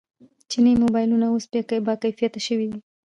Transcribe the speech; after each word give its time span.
چیني 0.49 0.73
موبایلونه 0.83 1.25
اوس 1.29 1.45
باکیفیته 1.87 2.39
شوي 2.47 2.65
دي. 2.71 2.79